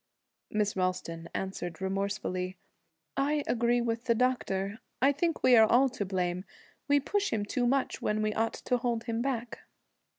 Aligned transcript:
Miss 0.49 0.75
Ralston 0.75 1.29
answered 1.35 1.79
remorsefully. 1.79 2.57
'I 3.17 3.43
agree 3.45 3.81
with 3.81 4.05
the 4.05 4.15
doctor. 4.15 4.79
I 4.99 5.11
think 5.11 5.43
we 5.43 5.55
are 5.55 5.67
all 5.69 5.89
to 5.89 6.05
blame. 6.05 6.43
We 6.87 6.99
push 6.99 7.31
him 7.31 7.45
too 7.45 7.67
much 7.67 8.01
when 8.01 8.23
we 8.23 8.33
ought 8.33 8.53
to 8.55 8.77
hold 8.77 9.03
him 9.03 9.21
back.' 9.21 9.59